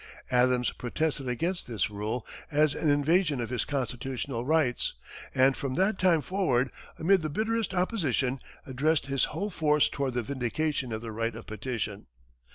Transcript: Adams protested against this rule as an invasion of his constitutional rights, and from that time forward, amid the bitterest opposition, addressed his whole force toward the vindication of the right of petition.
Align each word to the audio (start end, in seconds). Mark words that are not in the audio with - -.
Adams 0.31 0.71
protested 0.71 1.27
against 1.27 1.67
this 1.67 1.91
rule 1.91 2.25
as 2.49 2.73
an 2.73 2.89
invasion 2.89 3.39
of 3.39 3.51
his 3.51 3.65
constitutional 3.65 4.43
rights, 4.43 4.95
and 5.35 5.55
from 5.55 5.75
that 5.75 5.99
time 5.99 6.21
forward, 6.21 6.71
amid 6.97 7.21
the 7.21 7.29
bitterest 7.29 7.71
opposition, 7.71 8.39
addressed 8.65 9.05
his 9.05 9.25
whole 9.25 9.51
force 9.51 9.87
toward 9.87 10.15
the 10.15 10.23
vindication 10.23 10.91
of 10.91 11.01
the 11.03 11.11
right 11.11 11.35
of 11.35 11.45
petition. 11.45 12.07